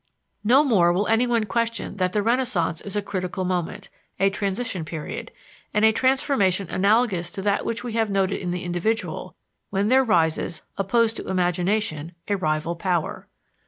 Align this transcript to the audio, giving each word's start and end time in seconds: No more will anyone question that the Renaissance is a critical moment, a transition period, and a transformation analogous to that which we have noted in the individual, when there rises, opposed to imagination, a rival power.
No 0.43 0.63
more 0.63 0.91
will 0.91 1.05
anyone 1.07 1.43
question 1.45 1.97
that 1.97 2.11
the 2.11 2.23
Renaissance 2.23 2.81
is 2.81 2.95
a 2.95 3.03
critical 3.03 3.45
moment, 3.45 3.89
a 4.19 4.31
transition 4.31 4.83
period, 4.83 5.31
and 5.75 5.85
a 5.85 5.91
transformation 5.91 6.67
analogous 6.71 7.29
to 7.29 7.41
that 7.43 7.65
which 7.67 7.83
we 7.83 7.93
have 7.93 8.09
noted 8.09 8.39
in 8.41 8.49
the 8.49 8.63
individual, 8.63 9.35
when 9.69 9.89
there 9.89 10.03
rises, 10.03 10.63
opposed 10.75 11.17
to 11.17 11.27
imagination, 11.29 12.13
a 12.27 12.35
rival 12.35 12.75
power. 12.75 13.27